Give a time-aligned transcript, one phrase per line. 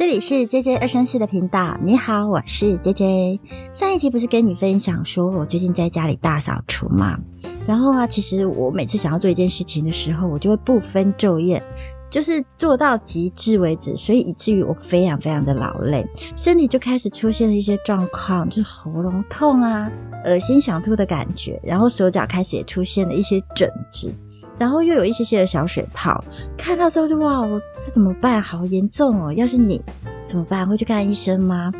[0.00, 1.76] 这里是 J J 二三四的频道。
[1.82, 3.40] 你好，我是 J J。
[3.70, 7.18] 上一期不是跟你分享说我最近在家里大扫除嘛？
[7.66, 11.62] 然后啊，其实我每次想要做一件事情的时候，我就会不分昼夜，
[12.10, 16.04] 就是做到极致为止，所以以至于我非常非常的劳累，
[16.36, 19.90] 身体就开始出现了一些状况，就是喉咙痛啊、
[20.24, 24.12] 恶心想吐的感觉，然后手脚开始也出现了一些疹子。
[24.58, 26.22] 然后又有一些些的小水泡，
[26.54, 28.42] 看到之后就哇，我这怎么办？
[28.42, 29.32] 好严重哦！
[29.32, 29.80] 要是你
[30.26, 30.68] 怎么办？
[30.68, 31.72] 会去看医生吗？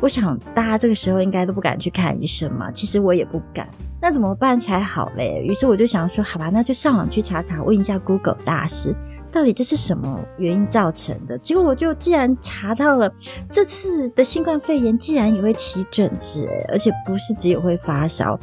[0.00, 2.70] 我想大家这个时候应该都不敢去看医生嘛。
[2.70, 3.68] 其实我也不敢。
[4.00, 5.42] 那怎么办才好嘞？
[5.44, 8.94] 于是我就想说，好吧，那就上网去查查，问一下 Google 大师，
[9.32, 11.36] 到底这是什么原因造成的？
[11.38, 13.12] 结果我就既然查到了，
[13.50, 18.38] 这次的新冠肺炎竟然也会起疹子，而且不是只有会发烧，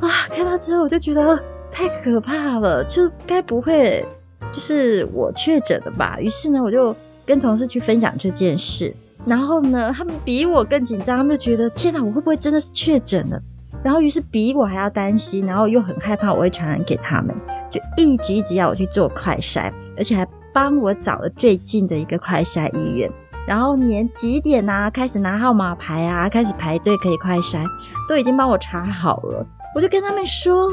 [0.00, 0.08] 哇！
[0.30, 1.42] 看到之后我就觉得。
[1.70, 4.04] 太可怕了，就该不会
[4.50, 6.18] 就是我确诊了吧？
[6.18, 8.92] 于是呢，我就跟同事去分享这件事，
[9.26, 13.40] 然后呢，他们比我更紧张，他们就觉得天哪，我会不会真的是确诊了？
[13.82, 17.34] 然后于是比我还要担心，然后又很害怕我会传染给他们，
[17.70, 23.10] 就一直一直要我去做快筛，而且还帮我找了最近的一个快筛医院，
[23.46, 27.64] 然后连几点啊，开始拿号码牌啊，开始排队可以快筛，
[28.08, 29.46] 都已经帮我查好了。
[29.74, 30.70] 我就跟他们说。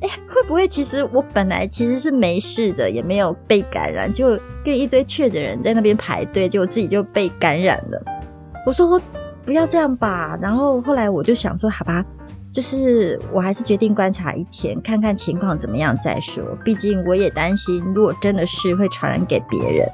[0.00, 8.00] 哎，会不会其实我本来其实是没事的，也没有被感染，就跟一堆确诊人在那边排队，结果自己就被感染了。
[8.64, 9.00] 我说
[9.44, 12.04] 不要这样吧，然后后来我就想说，好吧，
[12.52, 16.44] 就是我还是决定观察一天，看看情况怎么样再说。
[16.64, 19.88] 毕竟我也担心，如果真的是会传染给别人。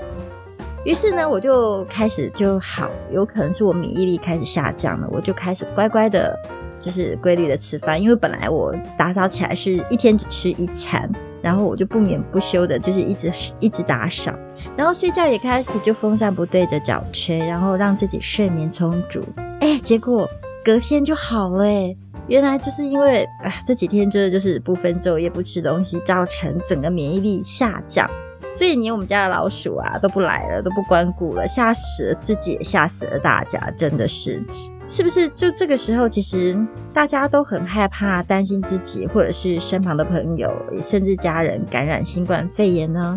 [0.85, 6.37] 于是呢，我就开始就好，有可能是我免疫力开始下降了，我就开始乖乖的。
[6.81, 11.11] 就是规律的吃饭，因为本来我打扫起来是一天只吃一餐，
[11.41, 14.35] 然后我就不眠不休的，就是一直一直打扫，
[14.77, 19.25] 然后睡觉也开始就风扇不对着脚吹，然后让自己睡眠充足。
[19.61, 20.29] 哎，结果
[20.63, 21.65] 隔天就好了。
[21.65, 21.97] 哎，
[22.29, 28.09] 原来就是因为啊这几天真的就是不分昼夜不吃东西，造成整个免疫力下降，
[28.55, 34.43] 所以连我们家的老鼠啊都不来了，都不关顾了，吓死了自己，也吓死了大家，真的是。
[34.87, 36.55] 是不是就这个时候，其实
[36.93, 40.51] 大家都很害怕、担心自己或者是身旁的朋友，
[40.83, 43.17] 甚至家人感染新冠肺炎呢？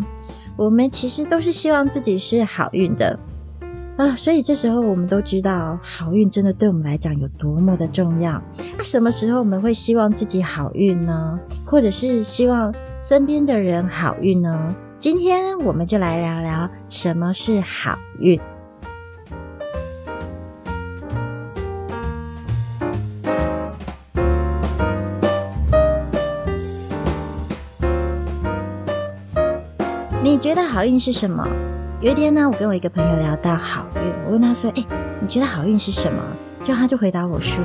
[0.56, 3.19] 我们其实都是希望自己是好运的
[3.97, 8.40] 啊，所以这时候我们都知道，好运真的对我们来讲有多么的重要。
[8.78, 11.40] 那什么时候我们会希望自己好运呢？
[11.66, 14.75] 或者是希望身边的人好运呢？
[15.00, 18.40] 今天我们就来聊聊什么是好运。
[30.22, 31.47] 你觉得好运是什么？
[32.00, 34.85] 有一天呢，我跟我一个朋友聊到好运，我问他说：“哎，
[35.19, 36.24] 你觉得好运是什么？”
[36.63, 37.63] 就他就回答我说：“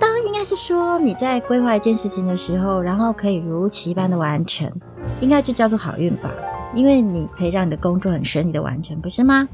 [0.00, 4.72] 当然应该是说你在规划一件事情的时候，然后可以如期般的完成，
[5.20, 6.30] 应该就叫做好运吧。”
[6.76, 9.48] 因为你可以让你的工作很顺利的完成，不是吗？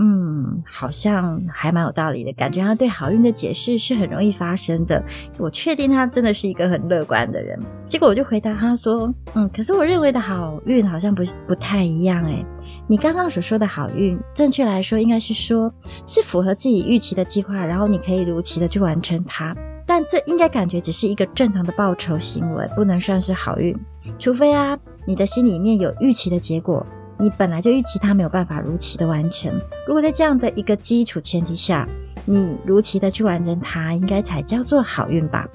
[0.00, 5.02] 嗯，好像还蛮有道理的，感觉他对好运的解释是很容易发生的。
[5.38, 7.58] 我确定他真的是一个很乐观的人。
[7.88, 12.44] 结果我就回答他说：“嗯，可是我认为的好运好像不是不太一样诶。
[12.86, 15.72] 你刚刚所说的好运，正确来说应该是说
[16.06, 19.56] 是符合自己预期的计划，然后你可以如期的去完成它。
[19.84, 23.76] 但这应该感觉只是一个正常的报酬行为，不能算是好运，
[24.16, 26.84] 除非啊。”你的心里面有预期的结果，
[27.18, 29.50] 你本来就预期它没有办法如期的完成。
[29.86, 31.88] 如果在这样的一个基础前提下，
[32.26, 35.48] 你如期的去完成它，应该才叫做好运吧。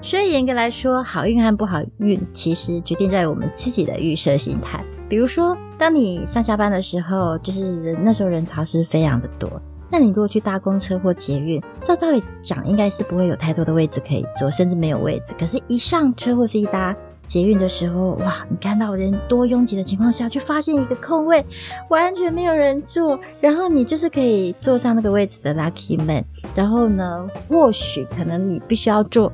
[0.00, 4.84] 所以严格来说，好运和不好运其实决定在我们自己的预设心态。
[5.08, 9.48] 比如说，当你上下班的时候，就是那时候人潮是非常的多，
[9.88, 15.36] 那你如果去搭公车或捷运，照道理讲应该是不会有太多的位置可以坐，甚至没有位置。
[15.38, 16.96] 可是，一上车或是一搭
[17.32, 18.46] 捷运的时候，哇！
[18.50, 21.42] 你看到人多拥挤的情况下，却发现一个空位，
[21.88, 26.22] 完全没有人坐，然后你就是可以坐上那个位置的 lucky man。
[26.54, 29.32] 然后呢，或许可能你必须要坐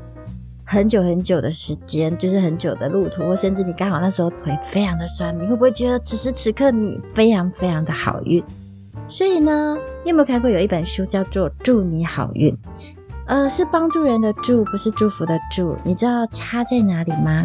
[0.64, 8.40] 很久很久的时间，就是很久的路途，或甚至你刚好那时候腿非常的酸，你会不会觉得此时此刻你非常非常的好运？
[9.08, 12.54] 所以呢，你有没有看过有一本书叫做《祝你好运》？
[13.26, 15.76] 呃，是帮助人的祝，不是祝福的祝。
[15.82, 17.44] 你知道差在哪里吗？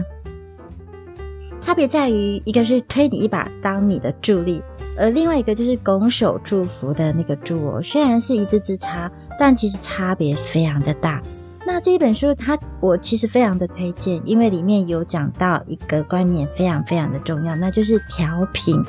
[1.64, 4.62] 差别在于，一个是推你一把当你的助力，
[4.98, 7.82] 而另外一个就是拱手祝福的那个祝哦。
[7.82, 11.22] 虽然是一字之差，但其实差别非常的大。
[11.66, 18.84] 那这一本书，它我其实非常的推荐，因为里面有讲到一个观念非常非常的重要，那就是调频。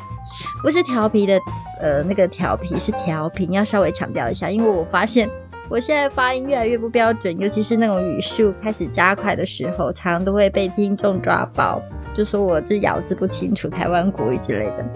[0.64, 1.38] 不是调皮的，
[1.80, 5.30] 呃，那个调皮是调频，要稍微强调一下，因为我发现
[5.68, 11.80] 我现在发音越来越不标准，尤其是那种语速开始加快的时候，常常都会被听众抓包，
[12.12, 14.86] 就说我这咬字不清楚，台湾国语之类的。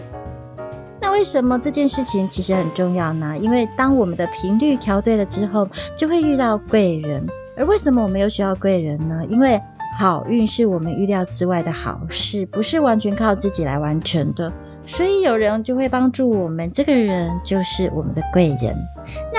[1.00, 3.36] 那为什么这件事情其实很重要呢？
[3.38, 5.66] 因为当我们的频率调对了之后，
[5.96, 7.26] 就会遇到贵人。
[7.56, 9.20] 而为什么我们又需要贵人呢？
[9.28, 9.60] 因为
[9.98, 14.52] 好运是我们预料之外的好事，不是完全靠自己来完成的，
[14.86, 16.70] 所以有人就会帮助我们。
[16.70, 18.76] 这个人就是我们的贵人。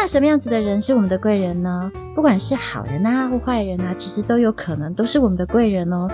[0.02, 1.92] 那什么样子的人是我们的贵人呢？
[2.16, 6.08] 不管是好人啊或坏人啊，其实都有可能都是我们的贵人哦。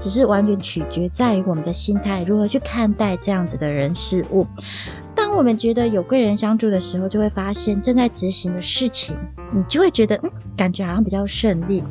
[0.00, 4.44] 只是完全取决在于我们的心态如何去看待这样子的人事物。
[5.14, 9.16] 当我们觉得有贵人相助的时候，就会发现正在执行的事情，
[9.54, 11.84] 你就会觉得嗯，感觉好像比较顺利。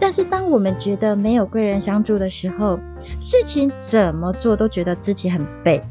[0.00, 2.80] 但是当我们觉得没有贵人相助的时候，
[3.20, 5.82] 事情怎么做都觉得自己很背。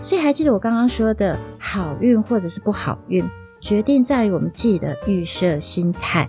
[0.00, 3.22] 所以还记得我刚刚说的好运或者是不好运，
[3.64, 6.28] 决定在于我们自己的预设心态。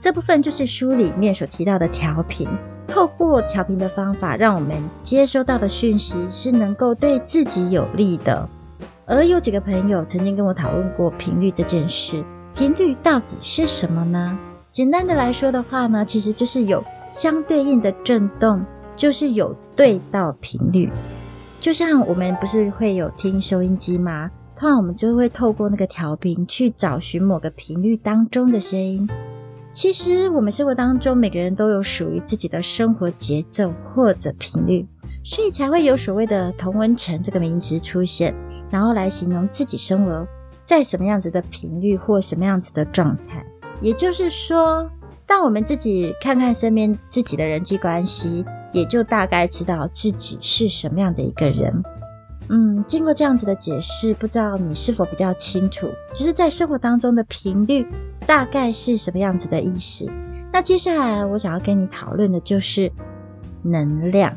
[0.00, 2.48] 这部分就是书里面所提到的调频。
[2.88, 8.46] 透过调频的方法，让我们接收到的讯息是能够对自己有利的。
[9.06, 14.36] 而有几个朋友曾经跟我讨论过频率这件事，频率到底是什么呢？
[14.72, 16.82] 简单的来说的话呢，其实就是有
[17.12, 18.64] 相对应的震动，
[18.96, 20.90] 就是有对到频率。
[21.60, 24.28] 就像我们不是会有听收音机吗？
[24.62, 29.10] 通常我们就会透过那个调频去找寻某个频率当中的声音。
[29.72, 34.86] 其实，我们生活当中每个人都有属于自己的生活节奏或者频率，
[35.24, 38.32] 所以才会有所谓的“同温层”这个名词出现，
[38.70, 40.24] 然后来形容自己生活
[40.62, 43.44] 在什么样子的频率或什么样子的状态。
[43.80, 44.88] 也就是说，
[45.26, 51.82] 当我们自己看看身边自己的人际关系，也就大概知道自己是什么样的一个人。
[52.48, 57.86] 嗯，经过这样子的解释，不知道你是否比较清楚，就是在生活当中的频率
[58.26, 60.06] 大概是什么样子的意思？
[60.52, 62.92] 那接下来我想要跟你讨论的就是
[63.62, 64.32] 能量。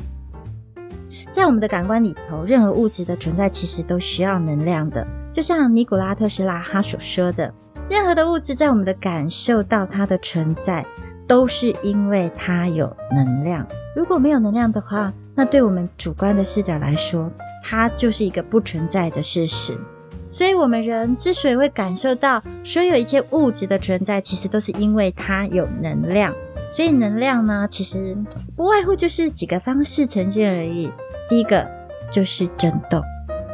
[1.30, 5.06] 在我们的感官里头，任何物质的存在其实都需要能量的。
[5.30, 7.52] 就像尼古拉特斯拉他所说的，
[7.90, 10.84] 任何的物质在我们的感受到它的存在，
[11.26, 13.66] 都是因为它有能量。
[13.94, 17.30] 如果没有能量的话，那对我们主观的视角来说，
[17.68, 19.76] 它就是一个不存在的事实，
[20.28, 26.32] 所以，我们人之所以会感受到所有一切物质的存在，其实都是因为它有能量。
[26.70, 28.16] 所以，能量呢，其实
[28.54, 30.92] 不外乎就是几个方式呈现而已。
[31.28, 31.68] 第一个
[32.08, 33.02] 就是震动，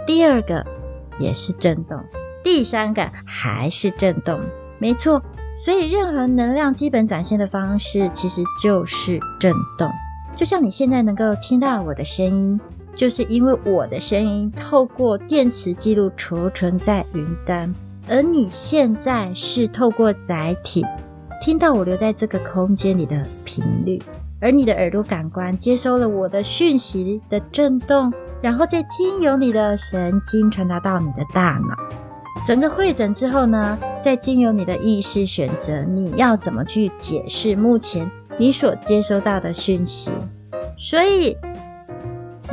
[0.07, 0.63] 第二个
[1.19, 1.99] 也是震动，
[2.45, 4.39] 第三个还是震动。
[4.79, 5.23] 没错，
[5.55, 9.91] 所以任何能量基本展现的方式，其实就是震动。
[10.37, 12.61] 就像你现在能够听到我的声音。
[12.95, 17.75] 就是因为我的声音透过电磁记录储存在云端，
[18.09, 20.85] 而你现在是透过载体
[21.41, 24.01] 听到我留在这个空间里的频率，
[24.41, 28.13] 而你的耳朵感官接收了我的讯息的震动，
[28.43, 31.75] 然后再经由你的神经传达到你的大脑，
[32.47, 40.11] 整个会诊之后呢，再经由你的意识选择你要怎么去解释目前你所接收到的讯息，
[40.77, 41.35] 所以。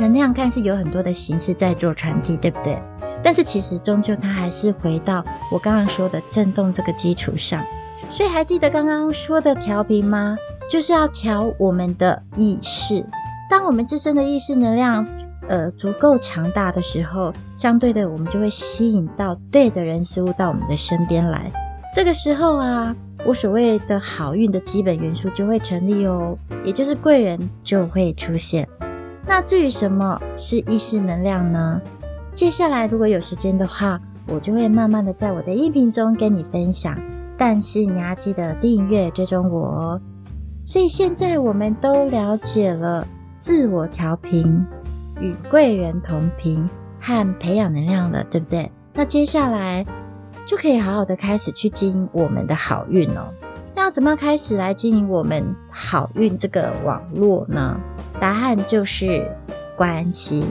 [0.00, 2.82] 能量看是有很多的形式在做传递，对不对？
[3.22, 7.62] 但是其实终究它还是回到我刚刚说的震动这个基础上。
[8.08, 10.38] 所以还记得刚刚说的调频吗？
[10.70, 13.04] 就是要调我们的意识。
[13.50, 15.06] 当我们自身的意识能量
[15.48, 21.52] 呃足够强大的时候，相对的我们就会吸引到对的人事物到我们的身边来。
[21.94, 28.66] 这个时候啊，我所谓的好运的基本元素就会成立哦，也就是贵人就会出现。
[29.30, 31.80] 那至于什么是意识能量呢？
[32.34, 36.98] 接下来如果有时间的话，我就会慢慢的在我的音频中跟你分享。
[37.38, 40.00] 但是你要记得订阅追踪我哦。
[40.64, 44.66] 所以现在我们都了解了自我调频、
[45.20, 46.68] 与贵人同频
[46.98, 48.68] 和培养能量了，对不对？
[48.94, 49.86] 那接下来
[50.44, 53.32] 就可以好好的开始去经营我们的好运哦。
[53.76, 57.80] 那要怎么开始来经营我们好运这个网络呢？
[58.18, 59.30] 答案就是
[59.76, 60.46] 关系。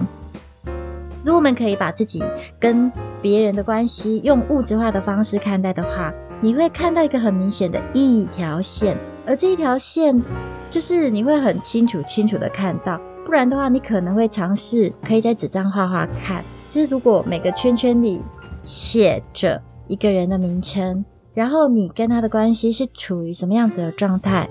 [1.25, 2.23] 如果我们可以把自己
[2.59, 8.95] 跟别人的关系用物质化的方式看待的话，你会看到一个很明显的一条线，
[9.27, 10.21] 而这一条线
[10.69, 12.99] 就是你会很清楚、清楚的看到。
[13.25, 18.21] 不然的话，你可能会尝试可以在纸上画画看，就是如果每个圈圈里
[18.61, 24.49] 写着一个人的名称，然后你跟他的关系是处于什么样子的状态，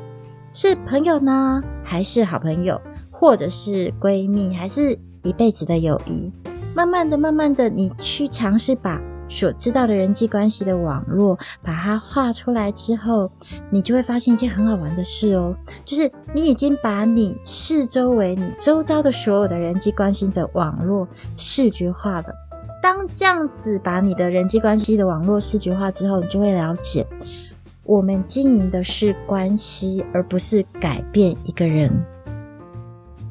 [0.53, 2.81] 是朋友呢，还是好朋友？
[3.19, 6.31] 或者是闺蜜，还是一辈子的友谊，
[6.75, 13.31] 慢慢的、慢慢的，你去尝试把所知道的人际关系的网络把它画出来之后，
[13.71, 21.07] 你就会发现一件很好玩的事哦，就是你已经把你四周围、你周遭的所有的人际关系的网络
[21.37, 22.27] 视觉化了。
[22.81, 27.05] 当这样子把你的人际关系的网络视觉化之后，你就会了解，
[27.83, 31.93] 我们经营的是关系，而不是改变一个人。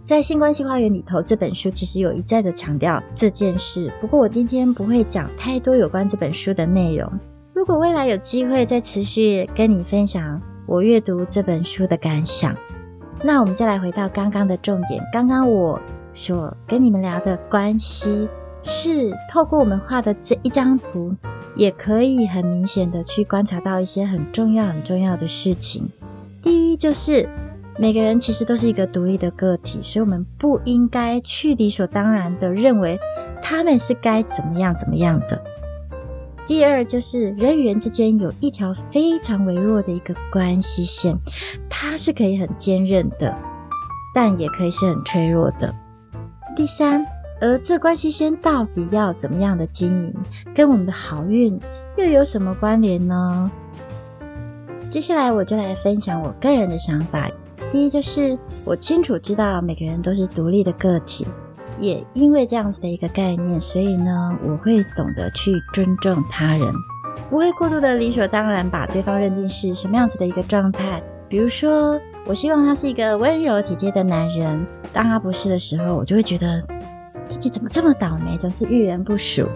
[0.07, 3.91] 在《性关系花园》里头，这本书其实有一再的强调这件事。
[3.99, 7.11] 不过我今天不会讲太多有关这本书的内容。
[7.53, 12.55] 如果未来有机会再持续跟你分享我阅读这本书的感想，
[13.21, 15.03] 那我们再来回到刚刚的重点。
[15.11, 15.77] 刚刚我
[16.13, 18.29] 所跟你们聊的关系。
[18.63, 21.13] 是透过我们画的这一张图，
[21.53, 25.89] 也可以很明显的去观察到一些很重要、很重要的事情。
[26.41, 27.27] 第一，就是
[27.79, 32.99] 每个人其实都是一个独立的个体，所以我们不应该去理所当然的认为
[33.41, 35.41] 他们是该怎么样、怎么样的。
[36.45, 41.17] 第二，就是人与人之间有一条非常微弱的一个关系线，
[41.69, 43.35] 它是可以很坚韧的，
[44.13, 45.73] 但也可以是很脆弱的。
[46.55, 47.05] 第三。
[47.39, 50.13] 而这关系线到底要怎么样的经营，
[50.55, 51.59] 跟我们的好运
[51.95, 53.51] 又有什么关联呢？
[54.89, 57.29] 接下来我就来分享我个人的想法。
[57.77, 61.27] 第一，就是我清楚知道每个人都是独立的个体，
[61.77, 66.67] 也因为这样子的一个概念，所以呢，我会懂得去尊重他人，
[67.29, 71.03] 不会过度的理所当然把对方认定是什么样子的一个状态。
[71.29, 76.59] 比如说，我希望他是一个温柔体贴的男人，当他不是的时候，我就会觉得。
[77.27, 79.47] 自己怎么这么倒霉，总是遇人不淑？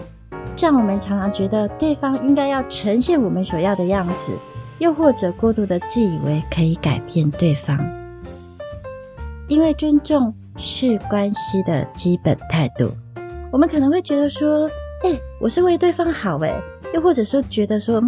[0.54, 4.32] 像我们常常觉得对方应该要呈现我们所要的样子，
[4.78, 7.76] 又或者过度的自以为可以改变对方。
[9.48, 12.90] 因为尊重是关系的基本态度，
[13.50, 14.68] 我们可能会觉得说
[15.04, 16.54] ：“哎，我是为对方好。”哎，
[16.94, 18.02] 又或者说觉得说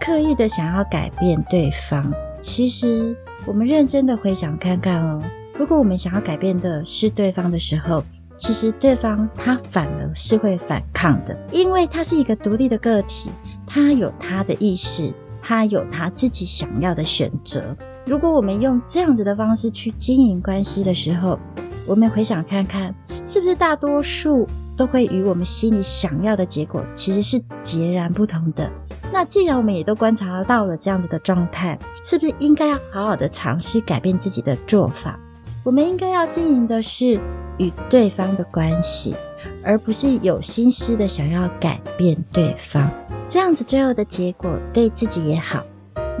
[0.00, 2.12] 刻意的想要改变对方。
[2.40, 5.22] 其实，我们认真的回想看看哦，
[5.56, 8.02] 如果我们想要改变的是对方的时候，
[8.36, 13.30] 其实对方他反而是会反抗的，因为他是一个独立的个体，
[13.66, 17.76] 他有他的意识，他有他自己想要的选择。
[18.04, 21.38] 如果我们用这样子的方式去经营关系的时候，
[21.86, 22.94] 我们回想看看，
[23.24, 28.70] 是不是大多数都会与我们心里想要的结果其实是截然不同的？
[29.12, 35.18] 那既然我们也都观察到了这样子的状态，是不是应该要好好的尝试改变自己的做法？
[35.62, 37.20] 我们应该要经营的是。
[37.58, 39.14] 与对方的关系，
[39.62, 42.90] 而不是有心思的想要改变对方，
[43.28, 45.62] 这样子最后的结果对自己也好，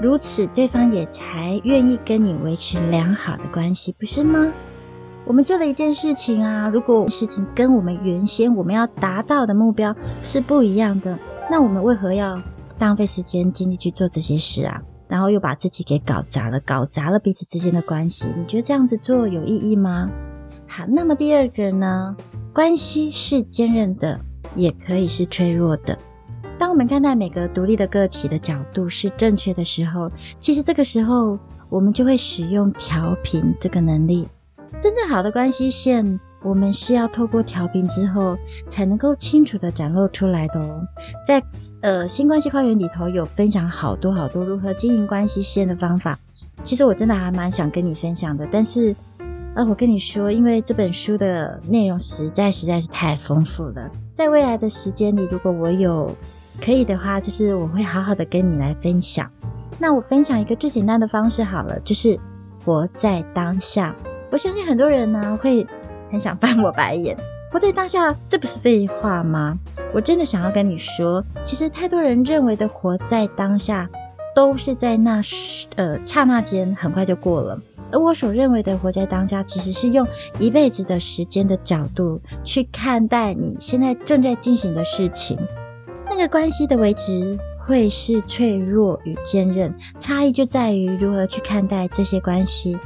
[0.00, 4.52] 如此对方也才愿意跟你维持良好的关系，不是吗？
[5.24, 11.16] 我们做了一件事情啊，如果事情跟我们原先我们要达到的目标是不一样的，
[11.50, 12.40] 那我们为何要
[12.80, 14.82] 浪费时间精力去做这些事啊？
[15.06, 20.10] 然后又把自己给搞砸了，搞砸了彼此之间的关系，你觉得这样子做有意义吗？
[20.66, 22.16] 好，那么第二个呢？
[22.52, 24.18] 关系是坚韧的，
[24.54, 25.96] 也可以是脆弱的。
[26.62, 31.36] 当我们看待每个独立的个体的角度是正确的时候，其实这个时候
[31.68, 34.28] 我们就会使用调频这个能力。
[34.80, 38.38] 真正好的关系线，我们是要透过调频之后
[38.68, 40.80] 才能够清楚的展露出来的哦。
[41.26, 41.42] 在
[41.80, 46.16] 呃新关系花园里头有分享好多好多如何经营关系线的方法，
[46.62, 48.94] 其实我真的还蛮想跟你分享的，但是。
[49.54, 56.10] 呃，我跟你说，因为这本书的内容实在实在是太丰富了，在未来的时间里，如果我有
[56.64, 59.28] 可以的话，就是我会好好的跟你来分享。
[59.78, 62.16] 那我分享一个最简单的方式好了，就是
[62.64, 63.94] 活在当下。
[64.30, 65.66] 我相信很多人呢会
[66.08, 67.16] 很想翻我白眼，
[67.50, 69.58] 活在当下，这不是废话吗？
[69.92, 73.90] 我真的想要跟你说，其实太多人认为的活在当下，
[74.32, 75.20] 都是在那
[75.74, 77.60] 呃刹那间很快就过了。
[77.90, 80.06] 而我所认为的活在当下，其实是用
[80.38, 85.36] 一辈子的时间的角度去看待你现在正在进行的事情。
[86.14, 92.76] 那个关系的维持会是脆弱与坚韧，差异就在于如何去看待这些关系。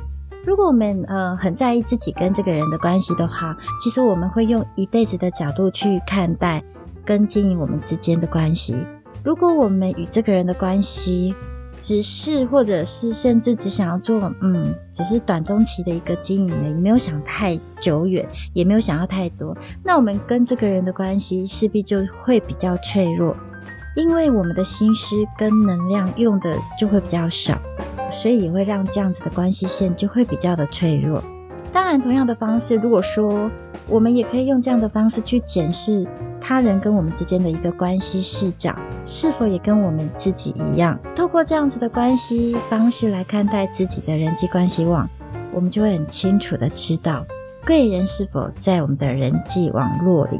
[0.44, 6.62] 如果我们呃很在意自己跟这个人的关系的话，其实我们会用一辈子的角度去看待
[7.04, 8.76] 跟经营我们之间的关系。
[9.24, 11.34] 如果我们与这个人的关系，
[11.80, 19.56] 只是，或者是甚至只想要做，嗯，只是短中期的一个经营而已，没有想太久远，也没有想要太多。
[19.84, 23.36] 那我们跟这个人的关系势必就会比较脆弱，
[23.94, 27.60] 因为我们的心思跟能量用的就会比较少，
[28.10, 31.22] 所以也会让这样子的关系线就会比较的脆弱。
[31.72, 33.50] 当然，同样的方式，如果说
[33.86, 36.06] 我们也可以用这样的方式去检视
[36.40, 40.98] 他人跟我们之间的一个关系视角，是否也跟我们自己一样？
[41.26, 45.10] 透过这样子的关系方式来看待自己的人际关系网，
[45.52, 47.26] 我们就会很清楚的知道
[47.66, 50.38] 贵人是否在我们的人际网络里。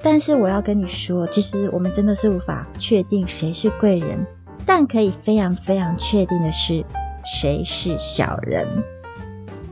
[0.00, 4.24] 但是我要跟你说，其实我们真的是无法确定谁是贵人，
[4.64, 6.84] 但可以非常非常确定的是，
[7.24, 8.64] 谁是小人。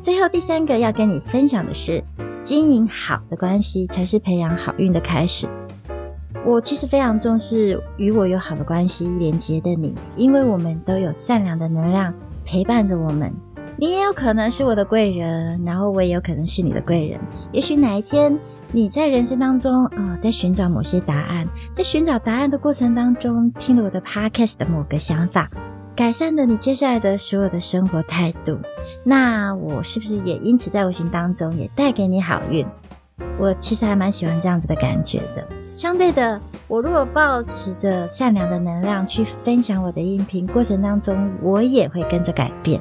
[0.00, 2.02] 最后第三个要跟你分享的是，
[2.42, 5.46] 经营好的关系才是培养好运的开始。
[6.44, 12.14] 我其实非常重视与我有好的关系连接的你，因为我们都有善良的能量
[12.44, 13.32] 陪伴着我们。
[13.78, 17.20] 你也有可能是我的贵人，然后我也有可能是你的贵人。
[17.52, 18.38] 也许哪一天
[18.72, 25.50] 你在人生当中，呃，在寻找某些答案，在寻找答案的过程当中，听了我的 podcast 的某个想法，
[25.94, 28.58] 改善了你接下来的所有的生活态度，
[29.04, 32.64] 那我是不是也因此在无形当中也带给你好运？
[33.38, 35.46] 我其实还蛮喜欢这样子的感觉的。
[35.76, 42.80] 相对的，我如果保持着善良的能量去分享我的音频过程当中，我也会跟着改变。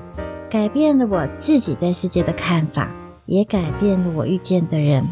[0.49, 2.89] 改变了我自己对世界的看法，
[3.25, 5.05] 也改变了我遇见的人。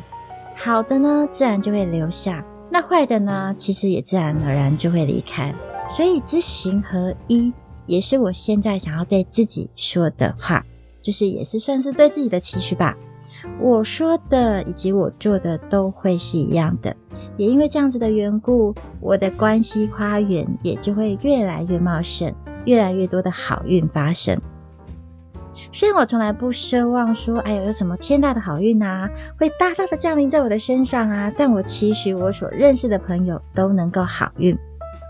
[0.55, 5.53] 好的呢，自然就会留下；那坏的呢，其实也自然而然就会离开。
[5.89, 7.51] 所以知行合一，
[7.85, 10.65] 也是我现在想要对自己说的话，
[11.01, 12.95] 就是也是算是对自己的期许吧。
[13.59, 16.95] 我说的以及我做的都会是一样的，
[17.37, 22.33] 也因为这样子的缘故，我的关系花园也就会越来越茂盛，
[22.65, 24.39] 越来越多的好运发生。
[25.71, 34.57] 虽然我从来不奢望说，哎呦，有什么天大的好运啊，会大大的降临在我的身上啊，但我期许我所认识的朋友都能够好运。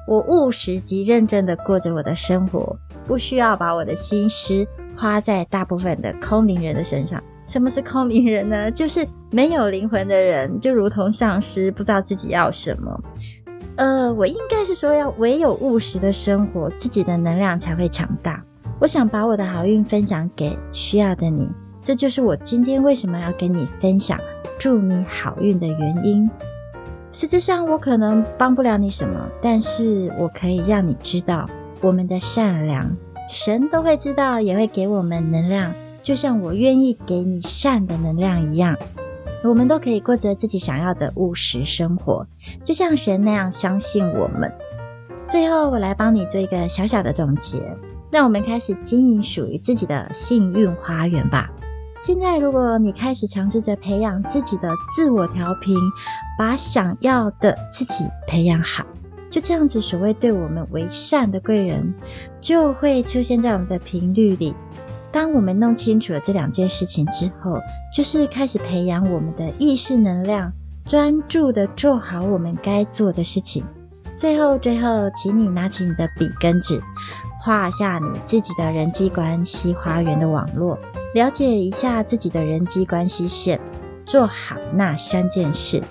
[0.05, 2.77] 我务实及认真的过着我的生活，
[3.08, 7.24] 不需要把我的心思花在大部分的空灵人的身上。
[7.53, 8.72] 什么是空灵人呢？
[8.72, 13.00] 就是没有灵魂的人，就如同丧尸，不知道自己要什么。
[13.75, 18.43] 呃，我应该是说，要唯有务实的生活，自己的能量才会强大。
[18.79, 21.48] 我想把我的好运分享给需要的你，
[21.79, 24.20] 这就是我今天为什么要跟你分享
[24.57, 26.27] 祝你好运的原因。
[27.11, 31.48] 实质上我可能帮不了你什么，但是我可以让你知道
[31.81, 32.98] 我们的善良，
[33.29, 35.72] 神都会知道，也会给我们能量，
[36.03, 38.77] 就像我愿意给你善的能量一样。
[39.44, 42.27] 我们都可以过着自己想要的务实生活，
[42.63, 44.51] 就像神那样相信我们。
[45.25, 47.61] 最后，我来帮你做一个小小的总结。
[48.11, 51.50] 让我们开始经营属于自己的幸运花园吧。
[52.00, 55.75] 现在，如果你开始尝试着培养自己的自我调频，
[56.37, 58.85] 把想要的自己培养好，
[59.31, 61.92] 就这样子，所谓对我们为善的贵人
[62.39, 64.53] 就会出现在我们的频率里。
[65.13, 67.59] 当我们弄清楚了这两件事情之后，
[67.95, 70.51] 就是开始培养我们的意识能量，
[70.85, 73.63] 专注的做好我们该做的事情。
[74.15, 76.81] 最后，最后，请你拿起你的笔跟纸。
[77.39, 80.79] 画下你自己的人际关系花园的网络，
[81.13, 83.59] 了解一下自己的人际关系线，
[84.05, 85.83] 做好那三件事。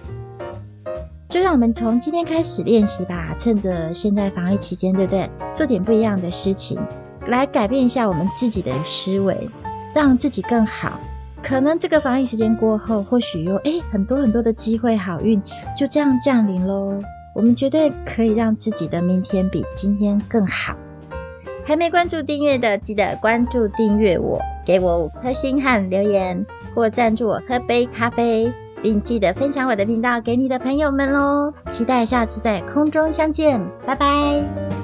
[1.29, 5.31] 就让我们从今天开始练习吧，趁着现在防疫期间，对不对？
[5.55, 6.79] 做点不一样的事情，
[7.27, 9.49] 来改变一下我们自己的思维，
[9.95, 10.99] 让自己更好。
[11.43, 15.43] 可能这个防疫时间过后，或许有诶很多很多的机会好运
[15.77, 17.01] 就这样降临喽。
[17.35, 20.77] 我们绝对可以让自己的明天比今天更好。
[21.65, 31.55] 还没关注订阅的，记得关注订阅我，给我五颗星和留言，或赞助我喝杯咖啡，并记得分享我的频道给你的朋友们哦。
[31.71, 34.82] 期待下次在空中相见，拜拜。